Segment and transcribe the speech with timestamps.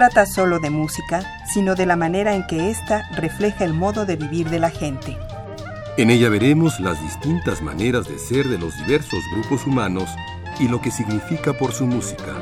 [0.00, 4.16] Trata solo de música, sino de la manera en que ésta refleja el modo de
[4.16, 5.18] vivir de la gente.
[5.98, 10.08] En ella veremos las distintas maneras de ser de los diversos grupos humanos
[10.58, 12.34] y lo que significa por su música.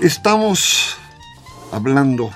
[0.00, 0.96] Estamos
[1.70, 2.32] hablando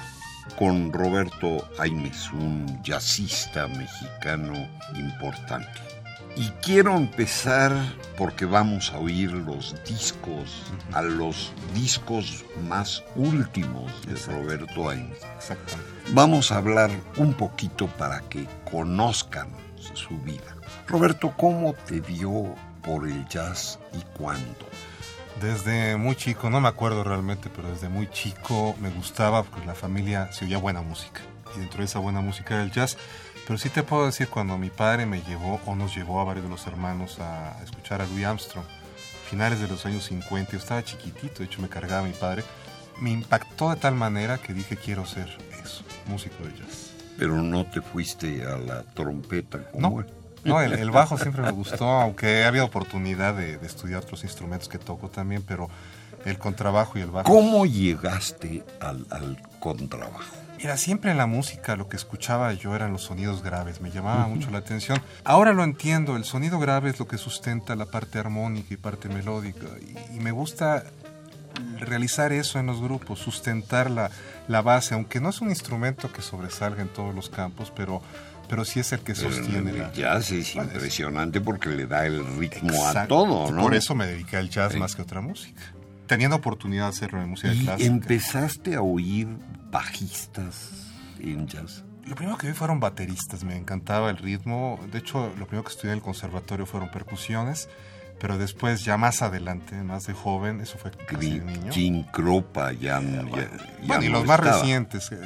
[0.56, 5.85] con Roberto Aimes, un jazzista mexicano importante.
[6.36, 7.72] Y quiero empezar
[8.18, 10.62] porque vamos a oír los discos,
[10.92, 14.92] a los discos más últimos de Roberto.
[14.92, 15.90] Exactamente.
[16.12, 19.48] Vamos a hablar un poquito para que conozcan
[19.94, 20.54] su vida.
[20.86, 24.68] Roberto, ¿cómo te dio por el jazz y cuándo?
[25.40, 29.74] Desde muy chico, no me acuerdo realmente, pero desde muy chico me gustaba porque la
[29.74, 31.22] familia se oía buena música.
[31.54, 32.98] Y dentro de esa buena música era el jazz.
[33.46, 36.44] Pero sí te puedo decir, cuando mi padre me llevó o nos llevó a varios
[36.44, 38.64] de los hermanos a escuchar a Louis Armstrong,
[39.30, 42.42] finales de los años 50, yo estaba chiquitito, de hecho me cargaba mi padre,
[43.00, 45.28] me impactó de tal manera que dije quiero ser
[45.64, 46.90] eso, músico de jazz.
[47.18, 50.06] Pero no te fuiste a la trompeta como No, él.
[50.44, 54.68] no el, el bajo siempre me gustó, aunque había oportunidad de, de estudiar otros instrumentos
[54.68, 55.68] que toco también, pero
[56.24, 57.30] el contrabajo y el bajo.
[57.32, 60.24] ¿Cómo llegaste al, al contrabajo?
[60.58, 64.26] Mira, siempre en la música lo que escuchaba yo eran los sonidos graves, me llamaba
[64.26, 65.00] mucho la atención.
[65.24, 69.08] Ahora lo entiendo, el sonido grave es lo que sustenta la parte armónica y parte
[69.08, 69.66] melódica.
[70.12, 70.84] Y, y me gusta
[71.78, 74.10] realizar eso en los grupos, sustentar la,
[74.48, 78.02] la, base, aunque no es un instrumento que sobresalga en todos los campos, pero,
[78.48, 82.86] pero sí es el que sostiene el jazz es impresionante porque le da el ritmo
[82.86, 83.62] a todo, ¿no?
[83.62, 84.78] Por eso me dediqué al jazz Sí.
[84.78, 85.62] más que a otra música.
[86.06, 87.86] Teniendo oportunidad de hacerlo en música Y clásica.
[87.86, 89.28] empezaste a oír
[89.70, 90.70] bajistas
[91.20, 91.84] en jazz.
[92.04, 94.78] Lo primero que vi fueron bateristas, me encantaba el ritmo.
[94.92, 97.68] De hecho, lo primero que estudié en el conservatorio fueron percusiones,
[98.20, 101.72] pero después, ya más adelante, más de joven, eso fue casi de niño.
[101.72, 103.50] Jim Cropa ya, ya- ya
[103.86, 104.58] Bueno, y no los más estaba.
[104.60, 105.16] recientes, eh,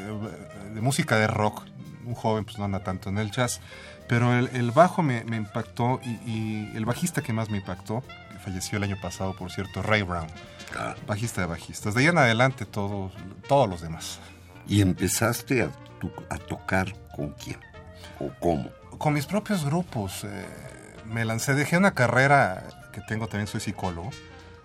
[0.74, 1.64] de música de rock,
[2.06, 3.60] un joven pues no anda tanto en el jazz,
[4.08, 8.02] pero el, el bajo me, me impactó y, y el bajista que más me impactó,
[8.40, 10.28] falleció el año pasado, por cierto, Ray Brown,
[10.78, 11.94] Ah, bajista de bajistas.
[11.94, 13.12] De ahí en adelante todos,
[13.48, 14.18] todos los demás.
[14.68, 17.58] Y empezaste a, tu- a tocar con quién
[18.20, 18.70] o cómo.
[18.98, 20.46] Con mis propios grupos eh,
[21.06, 22.62] me lancé, dejé una carrera
[22.92, 24.10] que tengo también, soy psicólogo,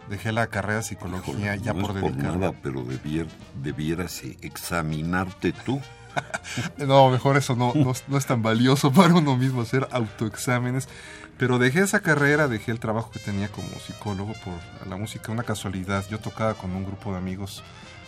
[0.10, 2.38] dejé la carrera de psicología ya no por es por dedicarme.
[2.40, 3.28] nada, pero debier-
[3.64, 5.82] debieras eh, examinarte tú.
[6.78, 10.88] No, mejor eso no, no, no es tan valioso para uno mismo hacer autoexámenes.
[11.38, 15.32] Pero dejé esa carrera, dejé el trabajo que tenía como psicólogo por la música.
[15.32, 17.64] Una casualidad, yo tocaba con un grupo de amigos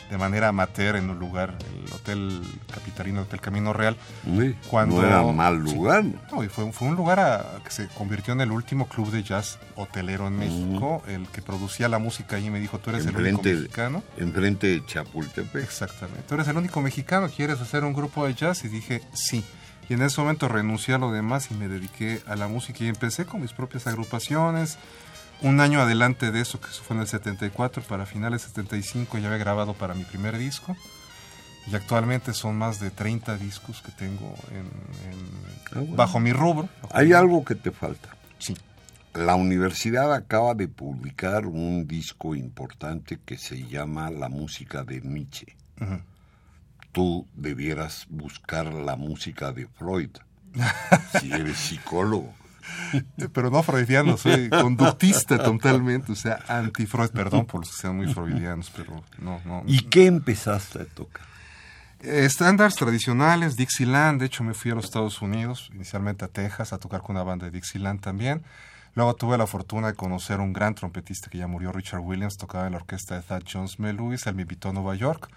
[0.09, 2.41] de manera amateur en un lugar, el Hotel
[2.73, 3.97] Capitalino, Hotel Camino Real.
[4.25, 5.75] Uy, Cuando- no era mal sí.
[5.75, 6.05] lugar.
[6.31, 9.21] No, y fue, fue un lugar a- que se convirtió en el último club de
[9.23, 11.03] jazz hotelero en México.
[11.07, 14.01] El que producía la música allí me dijo, tú eres el único mexicano.
[14.15, 15.61] enfrente de Chapultepec.
[15.61, 16.23] Exactamente.
[16.25, 18.63] Tú eres el único mexicano, ¿quieres hacer un grupo de jazz?
[18.63, 19.43] Y dije, sí.
[19.89, 22.87] Y en ese momento renuncié a lo demás y me dediqué a la música y
[22.87, 24.77] empecé con mis propias agrupaciones.
[25.41, 29.27] Un año adelante de eso, que eso fue en el 74, para finales 75 ya
[29.27, 30.75] había grabado para mi primer disco.
[31.71, 34.57] Y actualmente son más de 30 discos que tengo en,
[35.11, 35.95] en- Ah, bueno.
[35.95, 36.69] bajo mi rubro.
[36.81, 38.09] bajo Hay mi- algo que te falta.
[38.39, 38.55] Sí.
[39.13, 45.55] La universidad acaba de publicar un disco importante que se llama La música de Nietzsche.
[45.81, 45.99] Ujú.
[46.91, 50.11] Tú debieras buscar la música de Freud,
[51.19, 52.33] si eres psicólogo.
[53.33, 57.11] Pero no freudiano, soy conductista totalmente, o sea, anti-Freud.
[57.11, 59.63] Perdón por los que sean muy freudianos, pero no, no.
[59.65, 61.25] ¿Y qué empezaste a tocar?
[62.01, 66.73] Eh, Estándares tradicionales, Dixieland, de hecho me fui a los Estados Unidos, inicialmente a Texas,
[66.73, 68.43] a tocar con una banda de Dixieland también.
[68.93, 72.37] Luego tuve la fortuna de conocer a un gran trompetista que ya murió, Richard Williams,
[72.37, 75.29] tocaba en la orquesta de Thad Jones Mel Lewis, él me invitó a Nueva York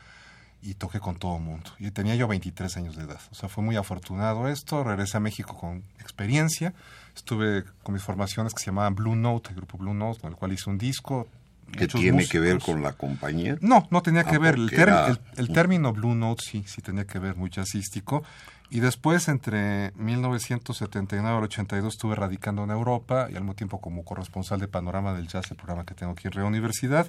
[0.63, 1.71] y toqué con todo el mundo.
[1.79, 5.21] Y tenía yo 23 años de edad, o sea, fue muy afortunado esto, regresé a
[5.21, 6.75] México con experiencia,
[7.17, 10.37] estuve con mis formaciones que se llamaban Blue Note, el grupo Blue Note, con el
[10.37, 11.27] cual hice un disco.
[11.73, 12.75] ¿Qué muchos tiene que ver músicos.
[12.75, 13.57] con la compañía?
[13.61, 14.55] No, no tenía Ah, que ver.
[14.57, 18.25] El, era- el- el término Blue Note sí, sí tenía que ver, muy jazzístico.
[18.71, 23.81] Y después, entre 1979 y el 82, estuve radicando en Europa y al mismo tiempo
[23.81, 27.09] como corresponsal de Panorama del Jazz, el programa que tengo aquí en Rea Universidad.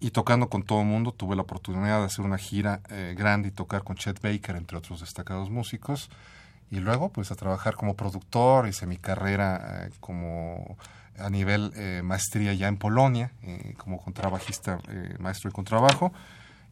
[0.00, 1.12] Y tocando con todo el mundo.
[1.12, 4.78] Tuve la oportunidad de hacer una gira eh, grande y tocar con Chet Baker, entre
[4.78, 6.10] otros destacados músicos.
[6.70, 10.78] Y luego, pues, a trabajar como productor, hice mi carrera eh, como
[11.18, 13.30] a nivel eh, maestría ya en Polonia,
[13.76, 14.80] como contrabajista,
[15.18, 16.12] maestro de contrabajo.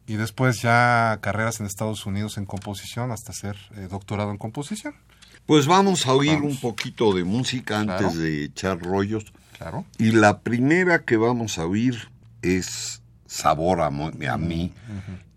[0.07, 3.57] Y después ya carreras en Estados Unidos en composición hasta ser
[3.91, 4.95] doctorado en composición.
[5.45, 9.25] Pues vamos a oír un poquito de música antes de echar rollos.
[9.55, 9.85] Claro.
[9.99, 12.09] Y la primera que vamos a oír
[12.41, 14.73] es Sabor a, mí,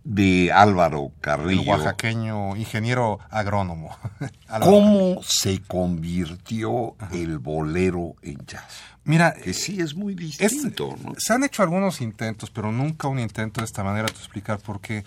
[0.02, 1.60] de Álvaro Carrillo.
[1.60, 3.94] El oaxaqueño ingeniero agrónomo.
[4.62, 8.80] ¿Cómo se convirtió el bolero en jazz?
[9.04, 10.96] Mira, que sí es muy distinto.
[11.18, 14.80] Se han hecho algunos intentos, pero nunca un intento de esta manera de explicar por
[14.80, 15.04] qué.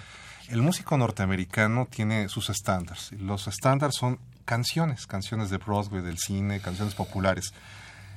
[0.49, 3.13] El músico norteamericano tiene sus estándares.
[3.13, 7.51] Los estándares son canciones, canciones de Broadway, del cine, canciones populares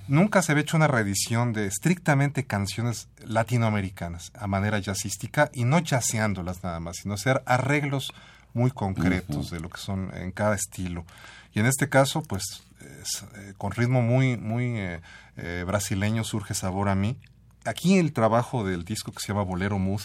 [0.09, 5.81] nunca se había hecho una reedición de estrictamente canciones latinoamericanas a manera jazzística y no
[5.85, 8.13] jazzeándolas nada más, sino hacer arreglos
[8.55, 11.05] muy concretos de lo que son en cada estilo.
[11.55, 15.01] Y en este caso, pues eh, con ritmo muy, muy eh,
[15.37, 17.19] eh, brasileño surge Sabor a mí.
[17.65, 20.03] Aquí el trabajo del disco que se llama Bolero Mood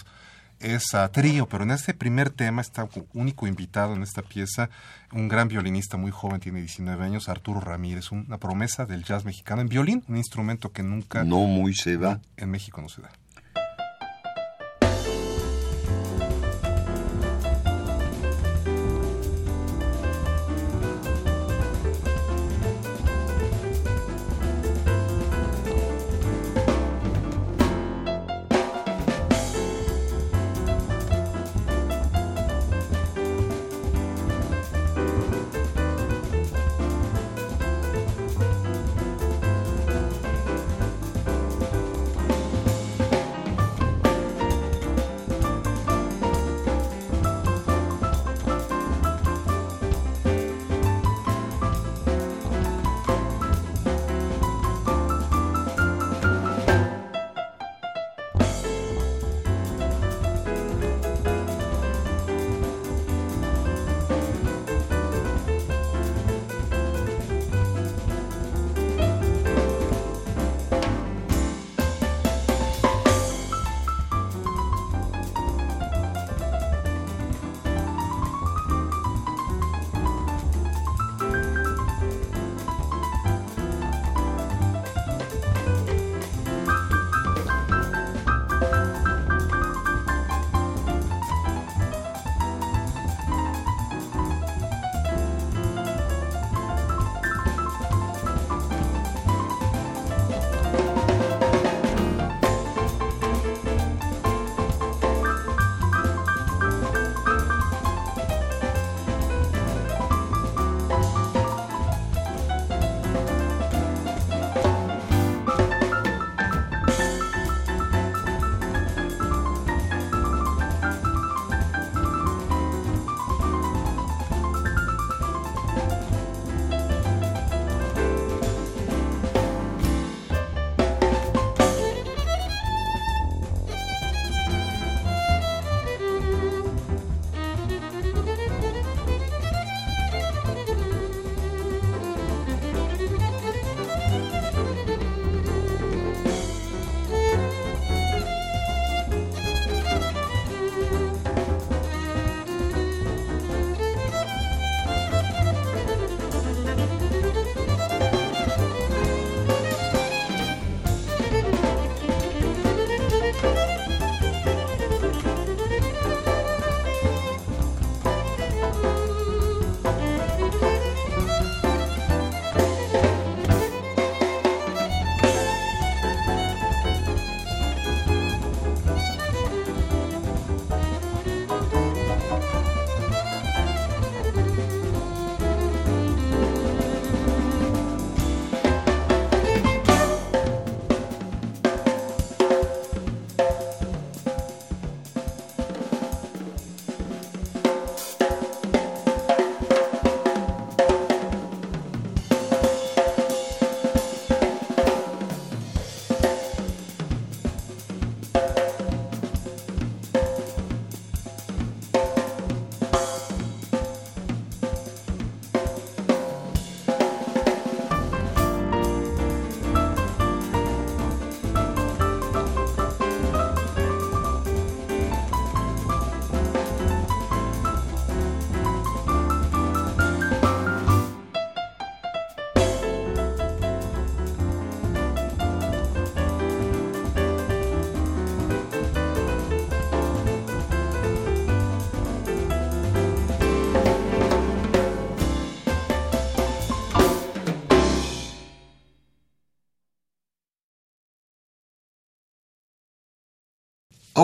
[0.64, 4.70] es a trío, pero en este primer tema está único invitado en esta pieza,
[5.12, 9.60] un gran violinista muy joven, tiene 19 años, Arturo Ramírez, una promesa del jazz mexicano
[9.60, 11.24] en violín, un instrumento que nunca...
[11.24, 12.20] No muy se da.
[12.36, 13.10] En México no se da.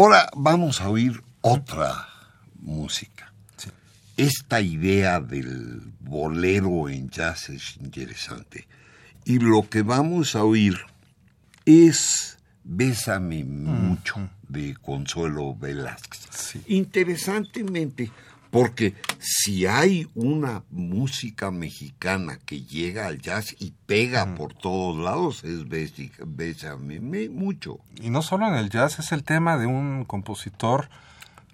[0.00, 2.09] Ahora vamos a oír otra
[2.59, 3.35] música.
[4.16, 8.66] Esta idea del bolero en jazz es interesante.
[9.26, 10.78] Y lo que vamos a oír
[11.66, 16.57] es Bésame mucho de Consuelo Velázquez.
[16.69, 18.11] Interesantemente,
[18.50, 25.45] porque si hay una música mexicana que llega al jazz y pega por todos lados,
[25.45, 25.64] es
[26.26, 27.78] Bésame mucho.
[28.00, 30.88] Y no solo en el jazz, es el tema de un compositor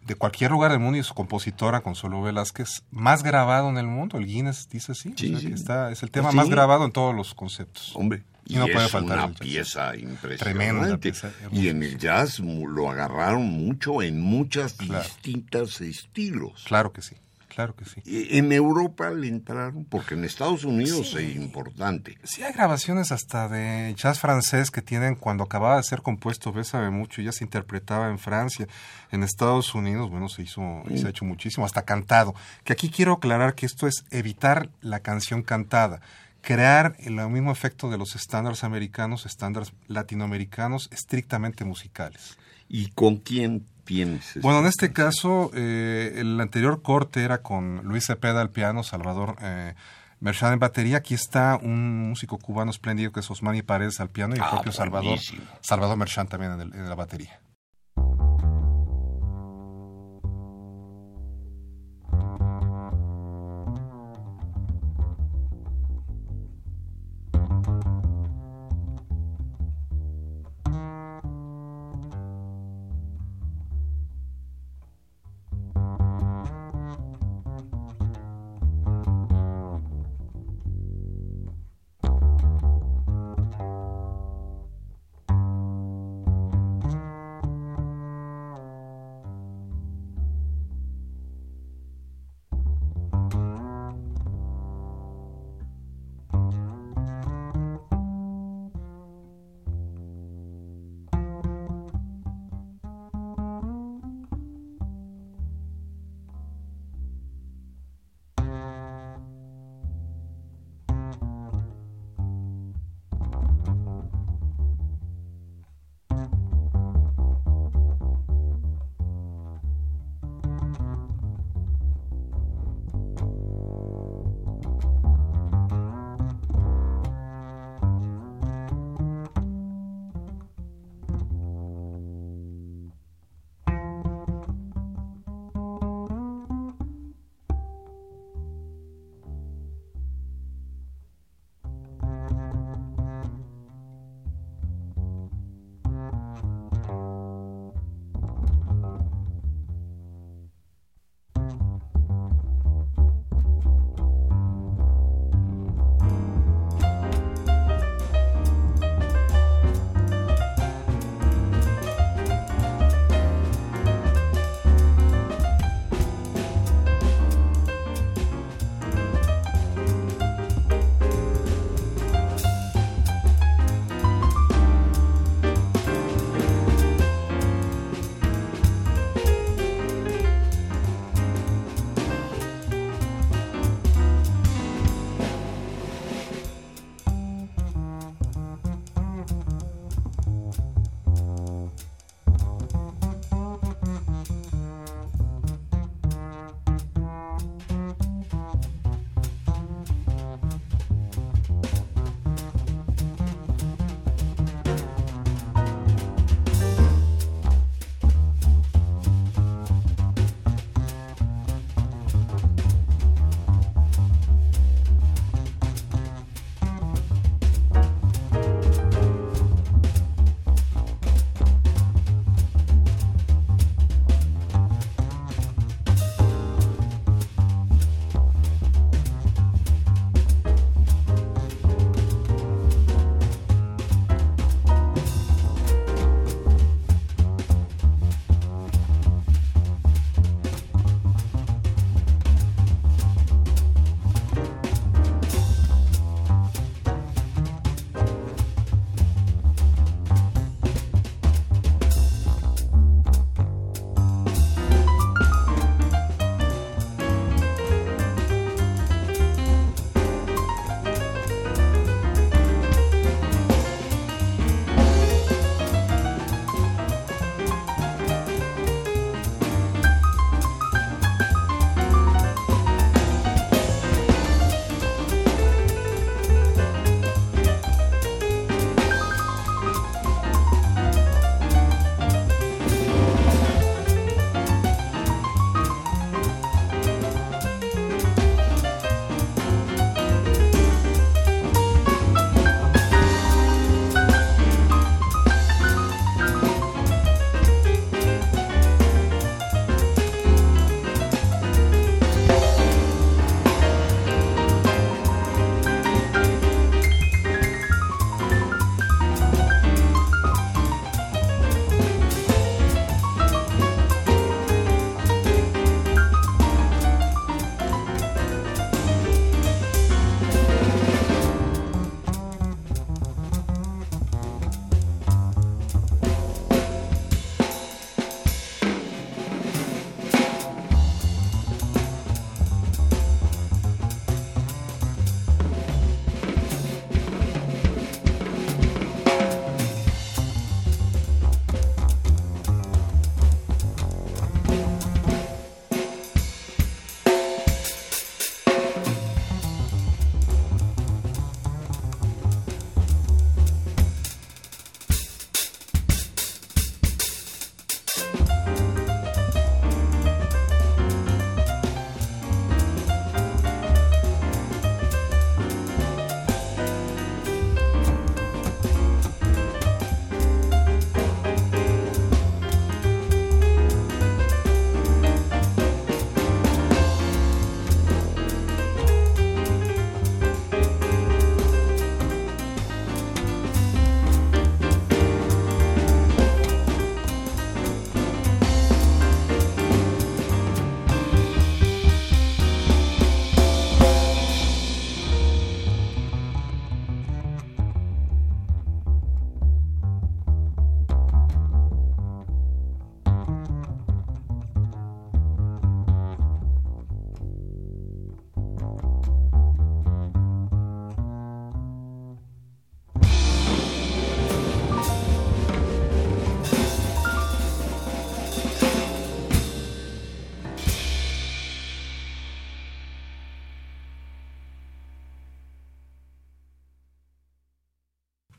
[0.06, 4.18] de cualquier lugar del mundo y su compositora Consuelo Velázquez más grabado en el mundo.
[4.18, 5.14] El Guinness dice así.
[5.52, 7.92] está, es el tema más grabado en todos los conceptos.
[7.94, 8.22] Hombre.
[8.46, 11.10] Y, no puede faltar una pieza impresionante.
[11.10, 11.32] Pieza.
[11.52, 16.64] Y en el jazz lo agarraron mucho en muchas distintas estilos.
[16.66, 17.16] Claro que sí.
[17.56, 18.02] Claro que sí.
[18.04, 22.18] En Europa le entraron, porque en Estados Unidos es importante.
[22.22, 26.90] Sí, hay grabaciones hasta de jazz francés que tienen cuando acababa de ser compuesto Bésame
[26.90, 28.66] mucho, ya se interpretaba en Francia.
[29.10, 32.34] En Estados Unidos, bueno, se hizo, se ha hecho muchísimo, hasta cantado.
[32.62, 36.02] Que aquí quiero aclarar que esto es evitar la canción cantada
[36.46, 42.38] crear el mismo efecto de los estándares americanos, estándares latinoamericanos estrictamente musicales.
[42.68, 44.38] ¿Y con quién tienes?
[44.42, 49.34] Bueno, en este caso, eh, el anterior corte era con Luis Cepeda al piano, Salvador
[49.42, 49.74] eh,
[50.20, 50.98] Merchan en batería.
[50.98, 54.50] Aquí está un músico cubano espléndido que es Osmani Paredes al piano y el ah,
[54.52, 55.18] propio Salvador,
[55.62, 57.40] Salvador Merchan también en la batería.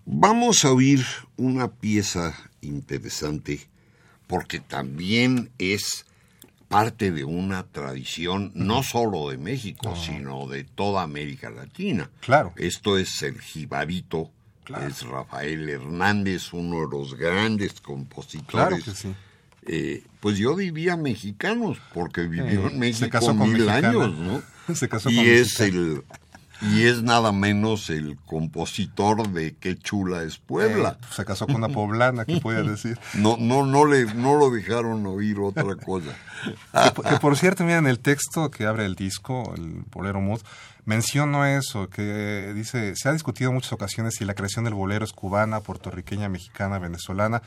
[0.09, 3.67] Vamos a oír una pieza interesante
[4.25, 6.05] porque también es
[6.69, 12.09] parte de una tradición no solo de México, sino de toda América Latina.
[12.21, 12.53] Claro.
[12.55, 14.31] Esto es el jibarito,
[14.87, 18.47] es Rafael Hernández, uno de los grandes compositores.
[18.49, 19.13] Claro que sí.
[19.69, 23.89] Eh, pues yo diría mexicanos, porque vivió Eh, en se México casó con mil mexicana.
[23.89, 24.41] años, ¿no?
[24.75, 25.67] Se casó y con es mexicana.
[25.69, 26.03] el
[26.61, 30.97] y es nada menos el compositor de Qué chula es Puebla.
[31.01, 32.99] Eh, se casó con una poblana, ¿qué podía decir?
[33.13, 36.11] No, no, no le, no lo dejaron oír otra cosa.
[36.71, 40.41] Que, que por cierto, mira, en el texto que abre el disco, el bolero mood,
[40.85, 45.03] menciono eso, que dice, se ha discutido en muchas ocasiones si la creación del bolero
[45.03, 47.41] es cubana, puertorriqueña, mexicana, venezolana,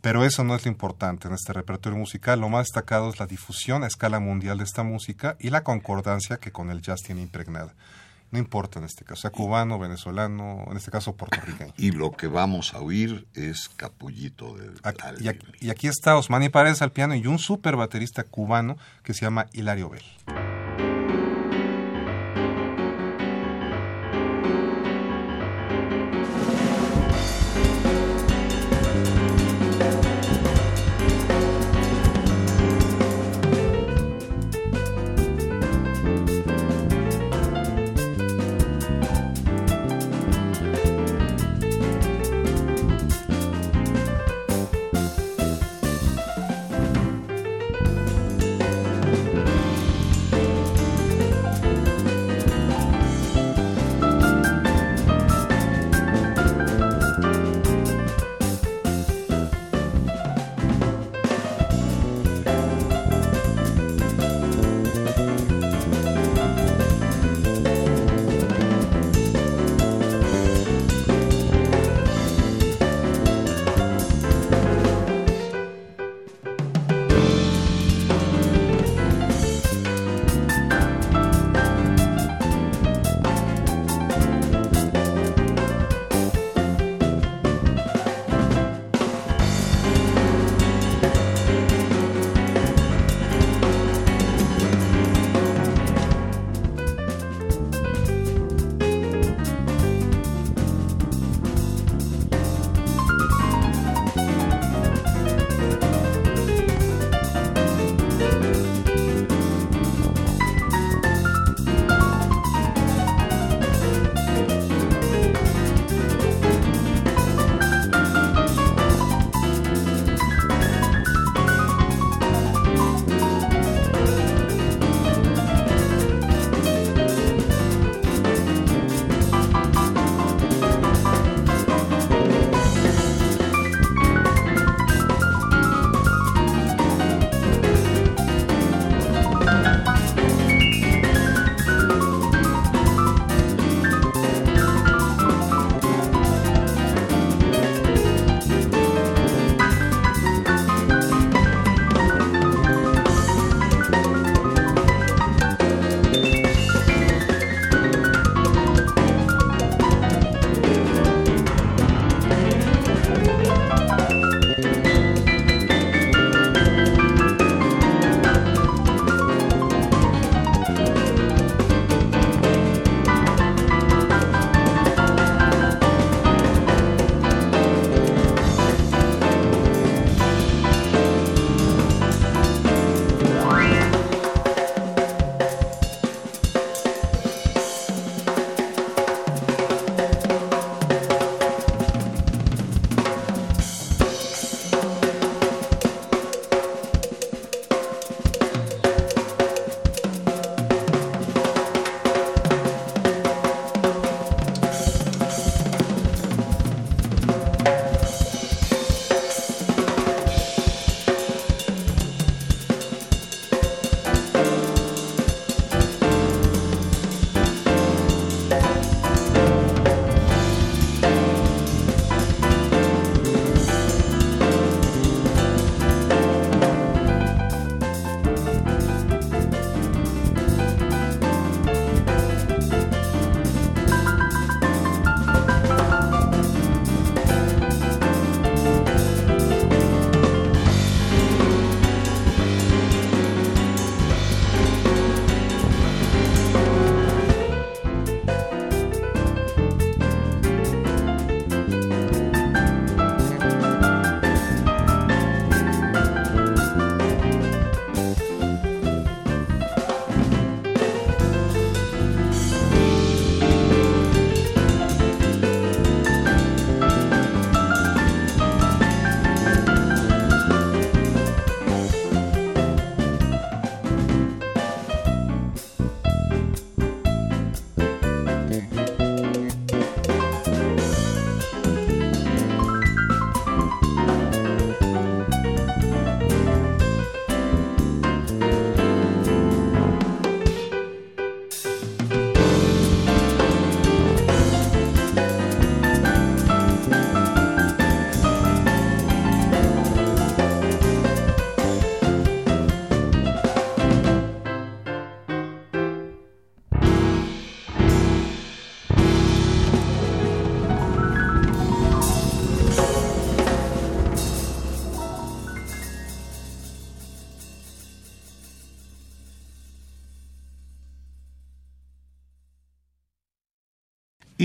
[0.00, 2.40] pero eso no es lo importante en este repertorio musical.
[2.40, 6.36] Lo más destacado es la difusión a escala mundial de esta música y la concordancia
[6.36, 7.74] que con el jazz tiene impregnada.
[8.36, 11.72] No importa en este caso, sea cubano, venezolano, en este caso puertorriqueño.
[11.78, 16.18] Y lo que vamos a oír es Capullito de Aquí- y, aquí, y aquí está
[16.18, 20.04] Osmani Paredes al piano y un super baterista cubano que se llama Hilario Bell.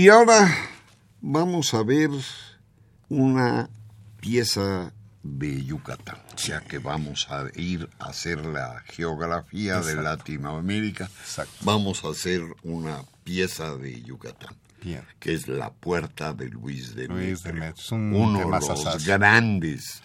[0.02, 0.52] Y ahora
[1.20, 2.10] vamos a ver
[3.08, 3.70] una
[4.20, 11.08] pieza de Yucatán, ya que vamos a ir a hacer la geografía de Latinoamérica,
[11.60, 14.56] vamos a hacer una pieza de Yucatán,
[15.20, 17.44] que es la puerta de Luis de Luis
[17.92, 20.02] uno de los grandes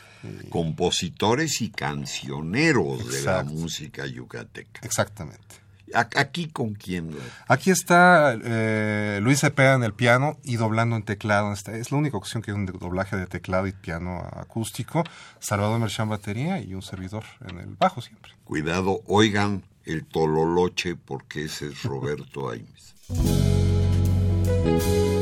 [0.51, 4.79] compositores y cancioneros de la música yucateca.
[4.83, 5.66] Exactamente.
[5.93, 7.15] ¿Aquí con quién?
[7.47, 11.53] Aquí está eh, Luis Cepeda en el piano y doblando en teclado.
[11.53, 15.03] Es la única opción que es un doblaje de teclado y piano acústico.
[15.39, 18.33] Salvador Merchan batería y un servidor en el bajo siempre.
[18.43, 22.95] Cuidado, oigan el tololoche porque ese es Roberto Aimes.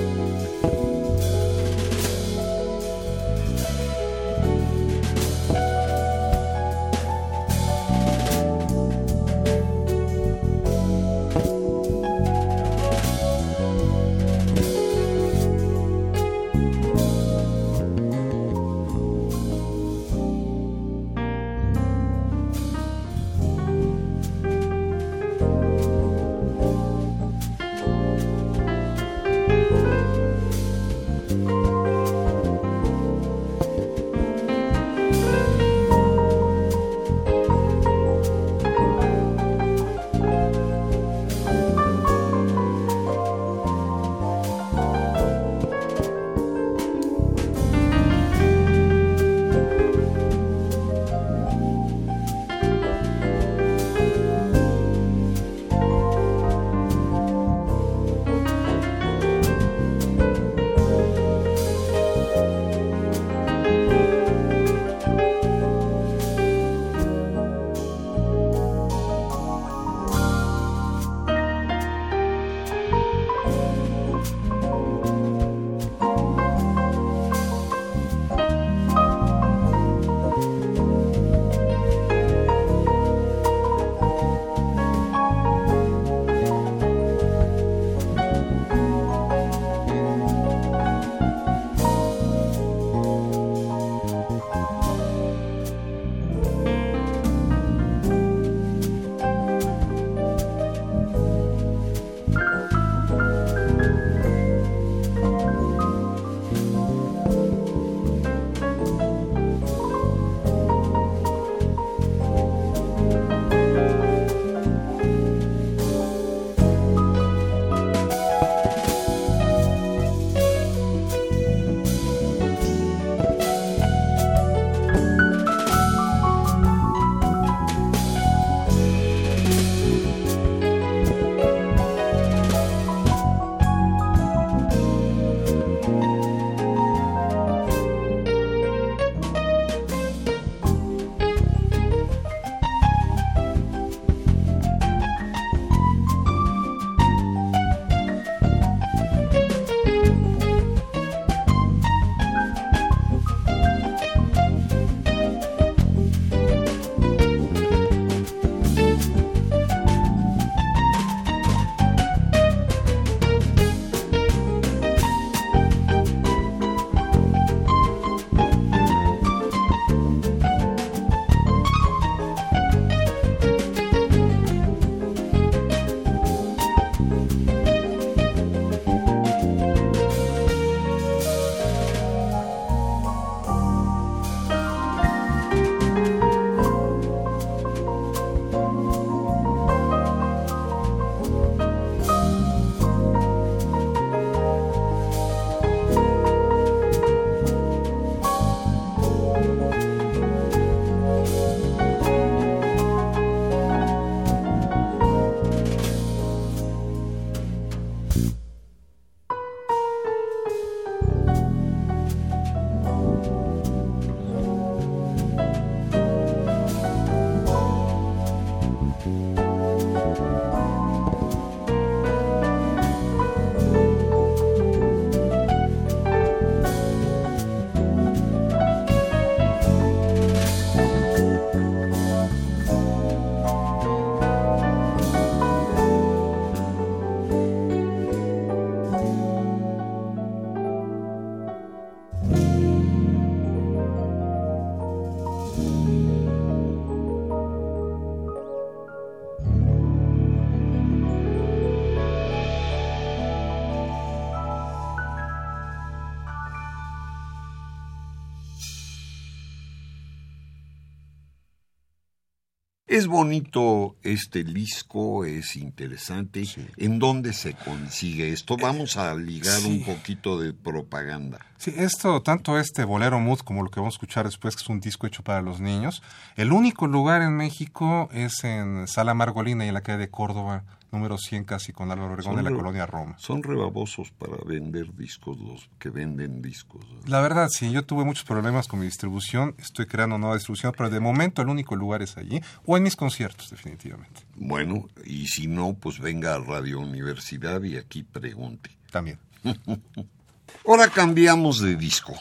[262.95, 266.45] Es bonito este disco, es interesante.
[266.77, 268.55] ¿En dónde se consigue esto?
[268.55, 271.45] Vamos a ligar un poquito de propaganda.
[271.57, 274.69] Sí, esto, tanto este Bolero Mood como lo que vamos a escuchar después, que es
[274.69, 276.01] un disco hecho para los niños,
[276.37, 280.63] el único lugar en México es en Sala Margolina y en la calle de Córdoba,
[280.95, 283.15] número 100 casi con Álvaro Obregón de la colonia Roma.
[283.19, 286.85] Son rebabosos para vender discos los que venden discos.
[287.05, 290.89] La verdad, sí, yo tuve muchos problemas con mi distribución, estoy creando nueva distribución, pero
[290.89, 294.21] de momento el único lugar es allí, o en mis conciertos, definitivamente.
[294.35, 298.71] Bueno, y si no, pues venga a Radio Universidad y aquí pregunte.
[298.91, 299.19] También.
[300.67, 302.13] Ahora cambiamos de disco.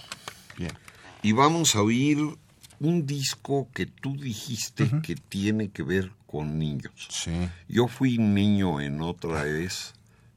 [0.59, 0.73] Bien.
[1.23, 2.19] Y vamos a oír
[2.81, 6.93] un disco que tú dijiste que tiene que ver con niños.
[7.11, 7.49] Sí.
[7.69, 9.95] Yo fui niño en otra vez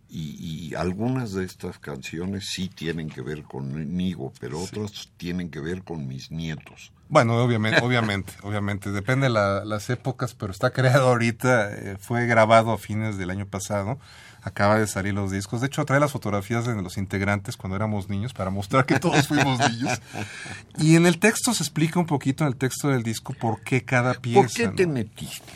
[0.08, 5.60] y, y, algunas de estas canciones sí tienen que ver conmigo, pero otras tienen que
[5.60, 6.92] ver con mis nietos.
[7.10, 12.28] Bueno, obviamente, obviamente, obviamente, depende de la, las épocas, pero está creado ahorita, eh, fue
[12.28, 13.98] grabado a fines del año pasado,
[14.42, 18.10] acaba de salir los discos, de hecho trae las fotografías de los integrantes cuando éramos
[18.10, 20.02] niños para mostrar que todos fuimos niños.
[20.80, 23.84] Y en el texto se explica un poquito en el texto del disco por qué
[23.84, 24.42] cada pieza.
[24.42, 24.94] ¿Por qué te ¿no?
[24.94, 25.54] metiste?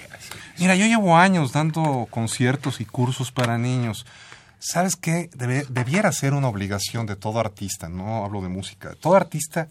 [0.58, 4.06] Mira, yo llevo años dando conciertos y cursos para niños.
[4.60, 5.30] ¿Sabes qué?
[5.36, 9.67] Debe, debiera ser una obligación de todo artista, no hablo de música, todo artista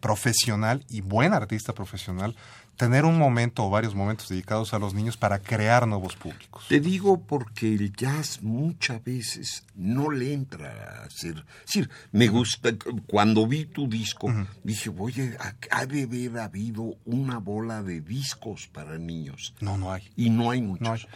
[0.00, 2.34] profesional y buen artista profesional,
[2.76, 6.66] tener un momento o varios momentos dedicados a los niños para crear nuevos públicos.
[6.68, 11.44] Te digo porque el jazz muchas veces no le entra a hacer.
[11.60, 12.70] Es decir, me gusta,
[13.06, 14.46] cuando vi tu disco, uh -huh.
[14.62, 15.36] dije, oye,
[15.70, 19.54] ha de haber habido una bola de discos para niños.
[19.60, 20.02] No, no hay.
[20.16, 20.86] Y no hay muchos.
[20.86, 21.06] No hay.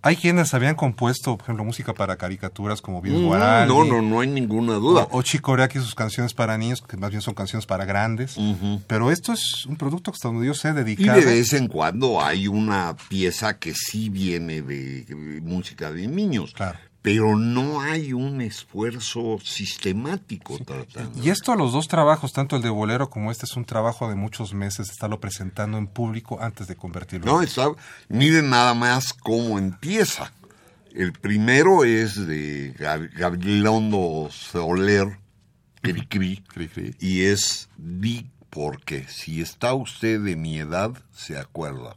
[0.00, 3.72] Hay quienes habían compuesto, por ejemplo, música para caricaturas como Bill no, Guaraldi.
[3.72, 5.08] No, no, no hay ninguna duda.
[5.10, 8.36] O, o Chicoreaki sus canciones para niños, que más bien son canciones para grandes.
[8.36, 8.82] Uh -huh.
[8.86, 11.18] Pero esto es un producto que hasta donde yo sé dedicado.
[11.18, 16.06] Y de vez en cuando hay una pieza que sí viene de, de música de
[16.06, 16.52] niños.
[16.54, 20.64] Claro pero no hay un esfuerzo sistemático sí.
[20.64, 21.22] tratando.
[21.22, 24.14] Y esto, los dos trabajos, tanto el de Bolero como este, es un trabajo de
[24.14, 27.32] muchos meses, estarlo presentando en público antes de convertirlo.
[27.32, 27.68] No, está,
[28.08, 30.32] miren nada más cómo empieza.
[30.92, 32.74] El primero es de
[33.16, 35.18] Gabilondo Soler,
[37.00, 41.94] y es Di porque si está usted de mi edad, se acuerda.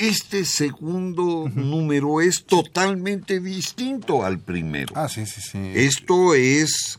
[0.00, 1.54] Este segundo uh -huh.
[1.54, 4.94] número es totalmente distinto al primero.
[4.96, 5.58] Ah, sí, sí, sí.
[5.74, 6.98] Esto es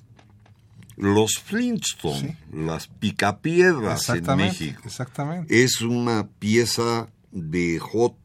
[0.98, 4.82] los Flintstones, las picapiedras en México.
[4.86, 5.64] exactamente.
[5.64, 8.16] Es una pieza de Hot,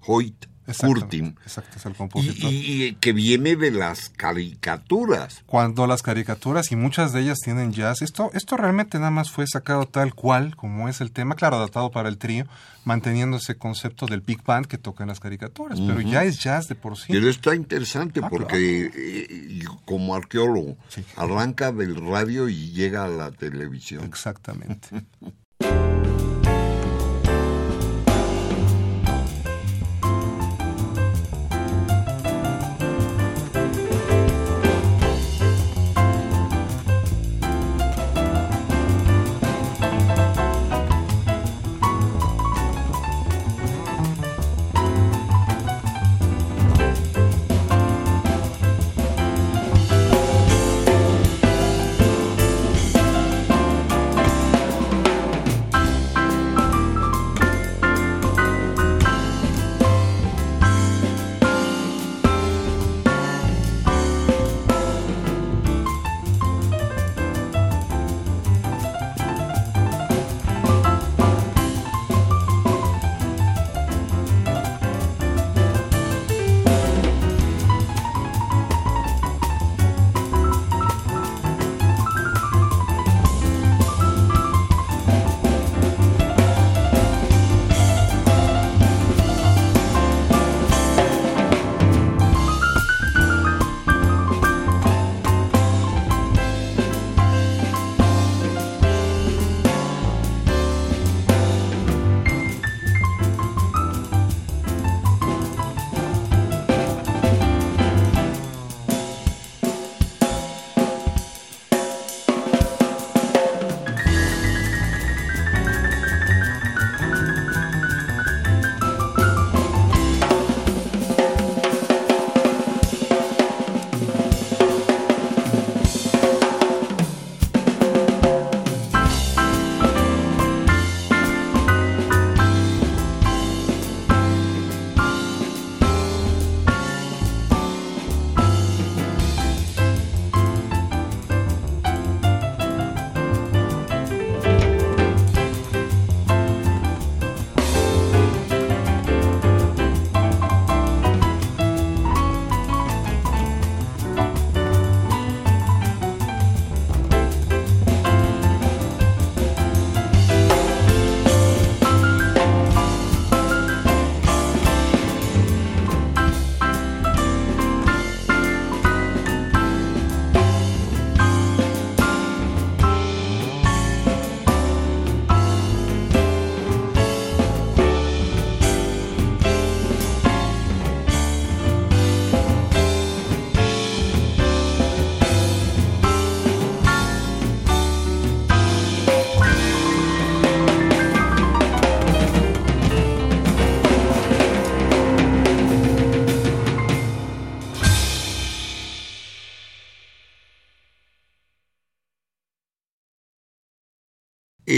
[0.00, 2.50] Hoyt Curtin Exacto, es el compositor.
[2.52, 5.42] y- y que viene de las caricaturas.
[5.46, 9.46] Cuando las caricaturas, y muchas de ellas tienen jazz, esto, esto realmente nada más fue
[9.46, 12.46] sacado tal cual como es el tema, claro, adaptado para el trío,
[12.84, 16.68] manteniendo ese concepto del big band que toca en las caricaturas, pero ya es jazz
[16.68, 17.06] de por sí.
[17.08, 21.04] Pero está interesante Ah, porque eh, yo como arqueólogo Sí.
[21.16, 24.04] arranca del radio y llega a la televisión.
[24.04, 24.88] Exactamente.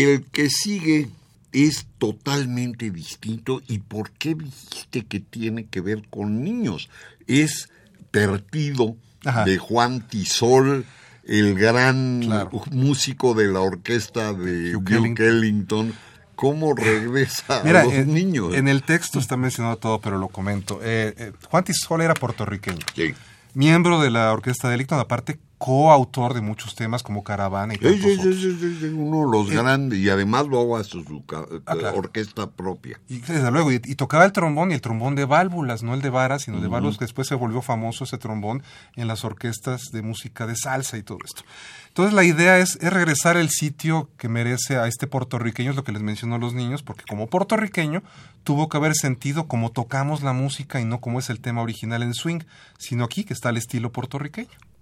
[0.02, 1.08] El que sigue
[1.52, 3.62] es totalmente distinto.
[3.68, 6.88] ¿Y por qué dijiste que tiene que ver con niños?
[7.26, 7.68] Es
[8.10, 9.44] Pertido Ajá.
[9.44, 10.86] de Juan Tisol,
[11.24, 12.62] el gran Claro.
[12.70, 15.92] músico de la orquesta de Hugh Duke Ellington.
[16.34, 18.54] ¿Cómo regresa Mira, a los en, niños?
[18.54, 20.80] en el texto está mencionado todo, pero lo comento.
[20.82, 23.12] Eh, eh, Juan Tisol era puertorriqueño, Sí.
[23.54, 28.00] miembro de la orquesta de Ellington, aparte coautor de muchos temas como Caravana y tantos
[28.00, 31.98] sí, uno de los grandes y además luego hace su ca- Ah, claro.
[31.98, 33.00] orquesta propia.
[33.08, 36.00] Y desde luego, y, y tocaba el trombón y el trombón de válvulas, no el
[36.00, 38.62] de varas, sino de válvulas, que después se volvió famoso ese trombón
[38.96, 41.42] en las orquestas de música de salsa y todo esto.
[41.88, 45.82] Entonces la idea es, es regresar el sitio que merece a este puertorriqueño, es lo
[45.84, 48.02] que les menciono a los niños, porque como puertorriqueño
[48.44, 52.02] tuvo que haber sentido como tocamos la música y no como es el tema original
[52.04, 52.40] en swing,
[52.78, 54.48] sino aquí que está el estilo puertorriqueño.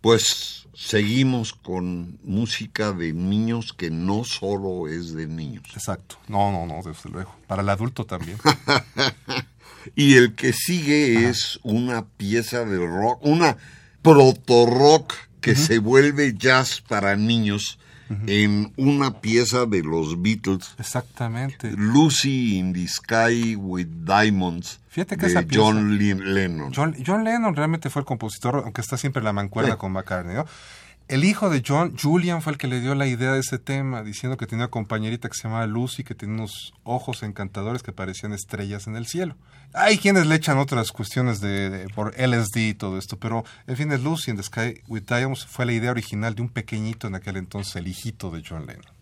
[0.00, 5.62] Pues seguimos con música de niños que no solo es de niños.
[5.74, 6.16] Exacto.
[6.26, 7.36] No, no, no, desde luego.
[7.46, 8.38] Para el adulto también.
[9.94, 13.56] y el que sigue es una pieza de rock, una
[14.02, 17.78] proto-rock que se vuelve jazz para niños
[18.26, 20.74] en una pieza de los Beatles.
[20.78, 21.70] Exactamente.
[21.76, 24.80] Lucy in the Sky with Diamonds.
[24.88, 26.72] Fíjate que de esa pieza, John Lennon.
[26.74, 29.78] John, John, Lennon realmente fue el compositor, aunque está siempre en la mancuerna Sí.
[29.78, 30.46] con McCartney, ¿no?
[31.10, 34.04] El hijo de John, Julian, fue el que le dio la idea de ese tema,
[34.04, 37.90] diciendo que tenía una compañerita que se llamaba Lucy, que tenía unos ojos encantadores que
[37.90, 39.34] parecían estrellas en el cielo.
[39.74, 43.90] Hay quienes le echan otras cuestiones de, por LSD y todo esto, pero en fin,
[43.90, 47.16] es Lucy in the Sky with Diamonds fue la idea original de un pequeñito en
[47.16, 48.99] aquel entonces, el hijito de John Lennon.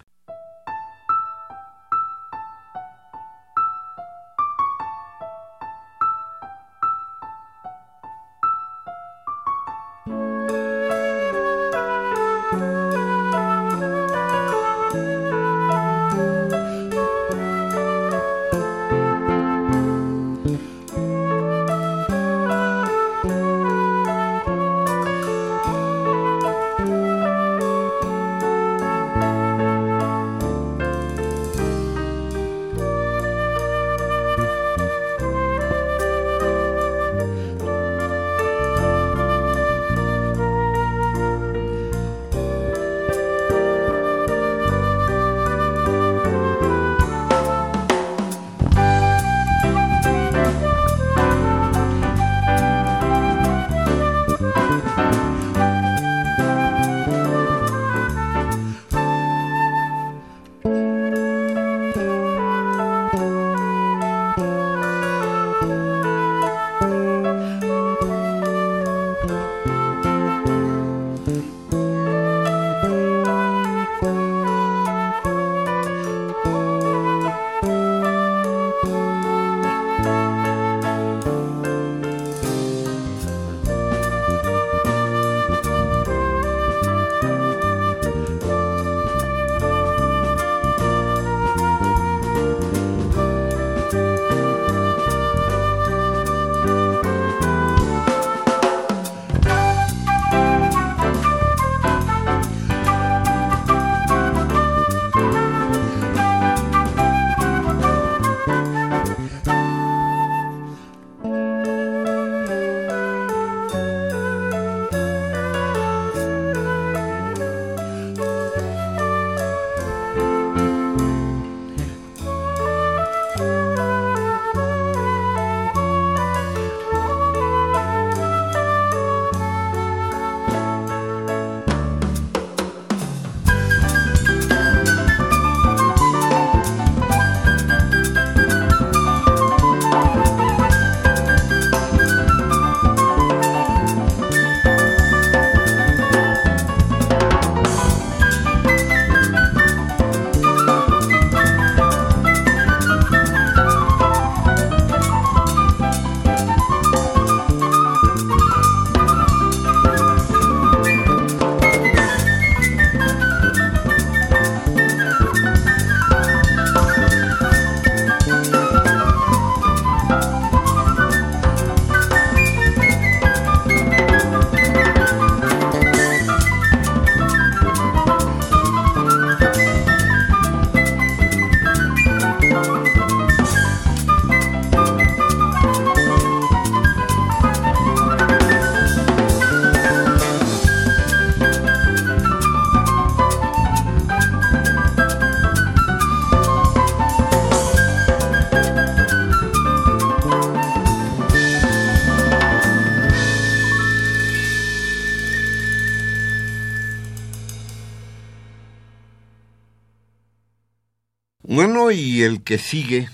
[212.29, 213.09] El que sigue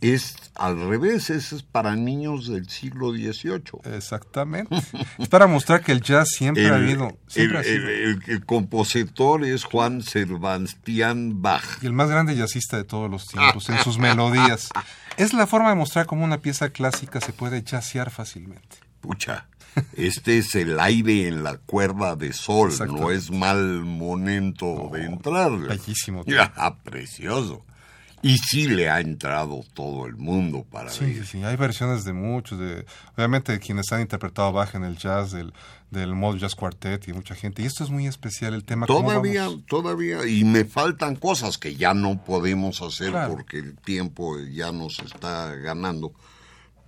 [0.00, 3.94] es al revés, ese es para niños del siglo XVIII.
[3.96, 4.74] Exactamente.
[5.18, 7.16] es para mostrar que el jazz siempre El, ha habido.
[7.28, 7.88] siempre ha el- sido.
[7.88, 11.62] el- el compositor es Juan Sebastián Bach.
[11.82, 14.68] y el más grande jazzista de todos los tiempos en sus melodías.
[15.16, 18.78] Es la forma de mostrar cómo una pieza clásica se puede jazzear fácilmente.
[19.00, 19.46] Pucha,
[19.96, 25.50] este es el aire en la cuerda de sol, no es mal momento de entrar.
[25.56, 26.24] Bellísimo.
[26.26, 27.64] Ya, precioso.
[28.24, 31.14] Y sí le ha entrado todo el mundo para Sí, ver.
[31.16, 34.84] sí, sí, hay versiones de muchos, de, obviamente de quienes han interpretado a Bach en
[34.84, 35.52] el jazz, del,
[35.90, 37.62] del Mod Jazz Quartet y mucha gente.
[37.62, 38.86] Y esto es muy especial, el tema.
[38.86, 43.32] ¿cómo Todavía, todavía, y me faltan cosas que ya no podemos hacer Claro.
[43.34, 46.12] porque el tiempo ya nos está ganando,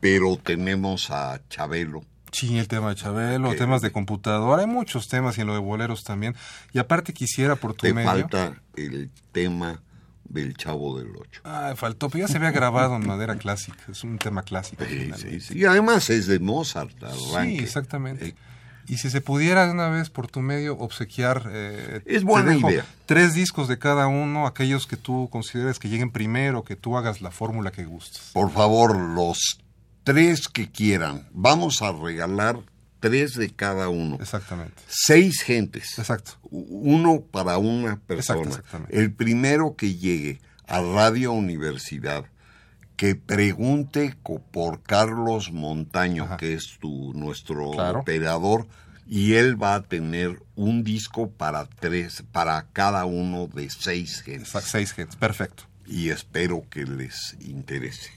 [0.00, 2.04] pero tenemos a Chabelo.
[2.30, 5.52] Sí, el tema de Chabelo, Que- temas de computadora, hay muchos temas y en lo
[5.54, 6.34] de boleros también.
[6.72, 8.08] Y aparte quisiera por tu Te medio...
[8.10, 9.80] falta el tema
[10.24, 11.40] del Chavo del Ocho.
[11.44, 14.84] Ay, faltó, pero ya se había grabado en madera clásica, es un tema clásico.
[14.88, 15.58] Sí, sí, sí.
[15.58, 17.62] Y además es de Mozart, Sí, arranque.
[17.62, 18.26] exactamente.
[18.28, 18.34] Eh,
[18.86, 21.48] Y si se pudiera de una vez por tu medio obsequiar...
[21.50, 22.84] eh, Es buena idea.
[23.06, 27.22] Tres discos de cada uno, aquellos que tú consideres que lleguen primero, que tú hagas
[27.22, 28.30] la fórmula que gustes.
[28.34, 29.58] Por favor, los
[30.02, 32.58] tres que quieran, vamos a regalar
[33.08, 34.16] tres de cada uno.
[34.18, 34.80] Exactamente.
[34.88, 35.98] Seis gentes.
[35.98, 36.32] Exacto.
[36.50, 38.48] Uno para una persona.
[38.48, 38.98] exactamente.
[38.98, 42.24] El primero que llegue a Radio Universidad,
[42.96, 44.16] que pregunte
[44.50, 46.36] por Carlos Montaño, Ajá.
[46.38, 48.00] que es tu, nuestro Claro.
[48.00, 48.66] operador,
[49.06, 54.48] y él va a tener un disco para tres, para cada uno de seis gentes.
[54.48, 55.64] Exacto, Seis gentes, perfecto.
[55.86, 58.12] Y espero que les interese.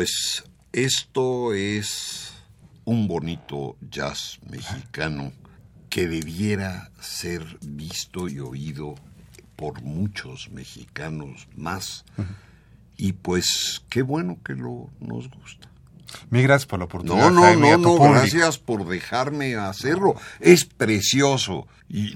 [0.00, 2.32] Pues esto es
[2.86, 5.30] un bonito jazz mexicano
[5.90, 8.94] que debiera ser visto y oído
[9.56, 12.06] por muchos mexicanos más.
[12.96, 15.69] Y pues qué bueno que lo nos gusta.
[16.30, 17.30] Mil gracias por la oportunidad.
[17.30, 18.12] No, no, Jaime, no, no, público.
[18.12, 20.14] gracias por dejarme hacerlo.
[20.40, 21.66] Es precioso.
[21.88, 22.14] Y,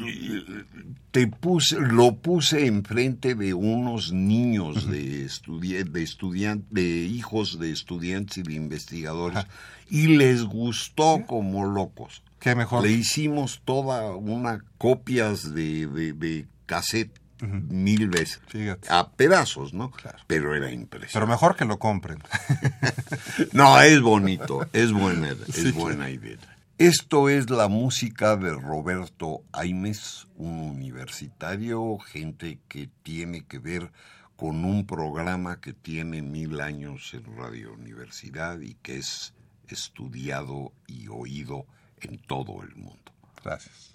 [1.11, 8.38] te puse, lo puse enfrente de unos niños de estudi de de hijos de estudiantes
[8.38, 9.45] y de investigadores,
[9.88, 12.22] y les gustó como locos.
[12.40, 12.82] Qué mejor.
[12.82, 17.24] Le hicimos toda una copias de, de, de cassette
[17.68, 18.40] mil veces.
[18.49, 18.88] Fíjate.
[18.90, 19.90] A pedazos, ¿no?
[19.90, 20.18] Claro.
[20.26, 21.12] Pero era impresionante.
[21.14, 22.18] Pero mejor que lo compren.
[23.53, 26.38] No, es bonito, es buena, es buena idea.
[26.78, 33.92] Esto es la música de Roberto Aimes, un universitario, gente que tiene que ver
[34.36, 39.34] con un programa que tiene mil años en Radio Universidad y que es
[39.68, 41.66] estudiado y oído
[42.01, 43.12] en todo el mundo.
[43.45, 43.95] Gracias.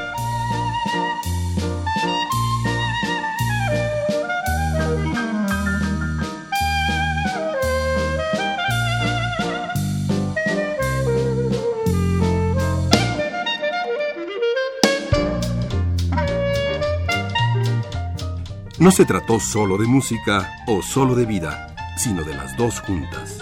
[18.81, 23.37] No se trató solo de música o solo de vida, sino de las dos juntas.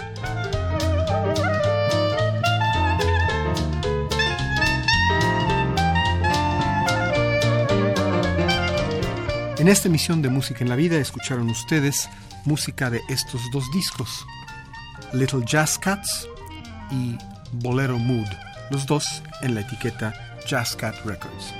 [9.56, 12.10] En esta emisión de Música en la Vida escucharon ustedes
[12.44, 14.26] música de estos dos discos,
[15.14, 16.28] Little Jazz Cats
[16.90, 17.16] y
[17.52, 18.28] Bolero Mood,
[18.70, 20.12] los dos en la etiqueta
[20.46, 21.59] Jazz Cat Records.